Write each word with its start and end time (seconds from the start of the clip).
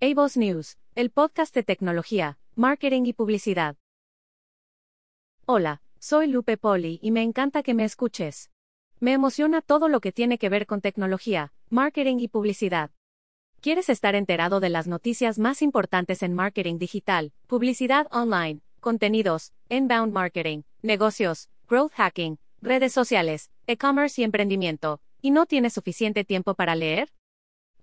Avos 0.00 0.36
News, 0.36 0.78
el 0.94 1.10
podcast 1.10 1.52
de 1.52 1.64
tecnología, 1.64 2.38
marketing 2.54 3.06
y 3.06 3.14
publicidad. 3.14 3.74
Hola, 5.44 5.82
soy 5.98 6.28
Lupe 6.28 6.56
Poli 6.56 7.00
y 7.02 7.10
me 7.10 7.24
encanta 7.24 7.64
que 7.64 7.74
me 7.74 7.82
escuches. 7.82 8.52
Me 9.00 9.12
emociona 9.12 9.60
todo 9.60 9.88
lo 9.88 10.00
que 10.00 10.12
tiene 10.12 10.38
que 10.38 10.50
ver 10.50 10.66
con 10.66 10.80
tecnología, 10.80 11.52
marketing 11.68 12.18
y 12.20 12.28
publicidad. 12.28 12.92
¿Quieres 13.60 13.88
estar 13.88 14.14
enterado 14.14 14.60
de 14.60 14.68
las 14.68 14.86
noticias 14.86 15.40
más 15.40 15.62
importantes 15.62 16.22
en 16.22 16.32
marketing 16.32 16.78
digital, 16.78 17.32
publicidad 17.48 18.06
online, 18.12 18.60
contenidos, 18.78 19.52
inbound 19.68 20.12
marketing, 20.12 20.62
negocios, 20.80 21.48
growth 21.68 21.90
hacking, 21.94 22.38
redes 22.62 22.92
sociales, 22.92 23.50
e-commerce 23.66 24.20
y 24.20 24.24
emprendimiento, 24.24 25.00
y 25.20 25.32
no 25.32 25.46
tienes 25.46 25.72
suficiente 25.72 26.22
tiempo 26.22 26.54
para 26.54 26.76
leer? 26.76 27.10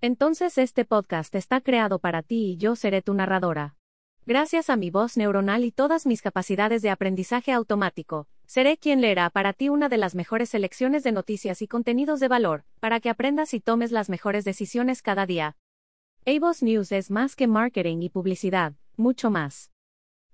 Entonces 0.02 0.58
este 0.58 0.84
podcast 0.84 1.34
está 1.34 1.62
creado 1.62 1.98
para 1.98 2.22
ti 2.22 2.52
y 2.52 2.56
yo 2.58 2.76
seré 2.76 3.00
tu 3.00 3.14
narradora. 3.14 3.76
Gracias 4.26 4.68
a 4.68 4.76
mi 4.76 4.90
voz 4.90 5.16
neuronal 5.16 5.64
y 5.64 5.72
todas 5.72 6.04
mis 6.04 6.20
capacidades 6.20 6.82
de 6.82 6.90
aprendizaje 6.90 7.52
automático, 7.52 8.28
seré 8.44 8.76
quien 8.76 9.00
leerá 9.00 9.30
para 9.30 9.54
ti 9.54 9.70
una 9.70 9.88
de 9.88 9.96
las 9.96 10.14
mejores 10.14 10.50
selecciones 10.50 11.02
de 11.02 11.12
noticias 11.12 11.62
y 11.62 11.68
contenidos 11.68 12.20
de 12.20 12.28
valor, 12.28 12.64
para 12.78 13.00
que 13.00 13.08
aprendas 13.08 13.54
y 13.54 13.60
tomes 13.60 13.90
las 13.90 14.10
mejores 14.10 14.44
decisiones 14.44 15.00
cada 15.00 15.24
día. 15.24 15.56
Avos 16.26 16.62
News 16.62 16.92
es 16.92 17.10
más 17.10 17.34
que 17.34 17.46
marketing 17.46 18.02
y 18.02 18.10
publicidad, 18.10 18.74
mucho 18.96 19.30
más. 19.30 19.70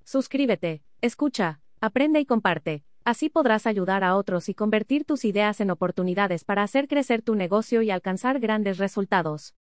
Suscríbete, 0.05 0.83
escucha, 1.03 1.61
aprende 1.81 2.19
y 2.19 2.27
comparte, 2.27 2.85
así 3.05 3.29
podrás 3.29 3.67
ayudar 3.67 4.05
a 4.05 4.17
otros 4.17 4.49
y 4.49 4.55
convertir 4.55 5.05
tus 5.05 5.25
ideas 5.25 5.61
en 5.61 5.71
oportunidades 5.71 6.45
para 6.45 6.63
hacer 6.63 6.89
crecer 6.89 7.23
tu 7.23 7.35
negocio 7.35 7.83
y 7.83 7.91
alcanzar 7.91 8.41
grandes 8.41 8.79
resultados. 8.79 9.55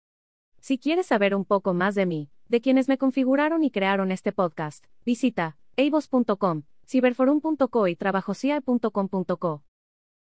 Si 0.60 0.78
quieres 0.78 1.06
saber 1.06 1.34
un 1.34 1.44
poco 1.44 1.74
más 1.74 1.94
de 1.94 2.06
mí, 2.06 2.30
de 2.48 2.60
quienes 2.60 2.88
me 2.88 2.98
configuraron 2.98 3.64
y 3.64 3.70
crearon 3.70 4.12
este 4.12 4.32
podcast, 4.32 4.84
visita 5.04 5.56
avos.com, 5.76 6.62
ciberforum.co 6.86 7.88
y 7.88 7.97
trabajocial.com.co. 7.97 9.64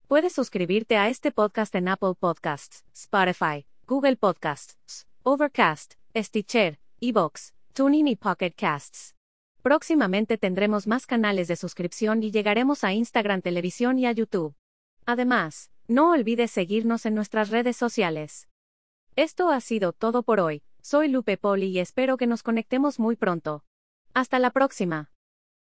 Puedes 0.08 0.33
suscribirte 0.33 0.97
a 0.97 1.08
este 1.08 1.33
podcast 1.33 1.75
en 1.75 1.89
Apple 1.89 2.14
Podcasts, 2.19 2.84
Spotify, 2.92 3.67
Google 3.89 4.17
Podcasts, 4.17 5.06
Overcast, 5.25 5.95
Stitcher, 6.14 6.78
Evox, 7.01 7.55
Tuning 7.73 8.06
y 8.06 8.17
Pocket 8.17 8.53
Casts. 8.56 9.16
Próximamente 9.67 10.39
tendremos 10.39 10.86
más 10.86 11.06
canales 11.06 11.48
de 11.48 11.56
suscripción 11.56 12.22
y 12.22 12.31
llegaremos 12.31 12.84
a 12.84 12.92
Instagram 12.92 13.42
Televisión 13.42 13.98
y 13.98 14.06
a 14.06 14.12
YouTube. 14.12 14.55
Además, 15.06 15.73
no 15.89 16.12
olvides 16.12 16.53
seguirnos 16.53 17.05
en 17.05 17.17
nuestras 17.17 17.50
redes 17.50 17.77
sociales. 17.77 18.48
Esto 19.17 19.50
ha 19.50 19.61
sido 19.61 19.92
todo 19.92 20.23
por 20.23 20.39
hoy. 20.39 20.62
Soy 20.83 21.08
Lupe 21.08 21.36
Poli 21.36 21.67
y 21.67 21.81
espero 21.81 22.17
que 22.17 22.28
nos 22.28 22.45
conectemos 22.45 23.00
muy 23.00 23.17
pronto. 23.17 23.64
Hasta 24.14 24.39
la 24.39 24.53
próxima. 24.53 25.11